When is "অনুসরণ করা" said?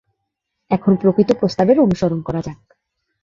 1.79-2.41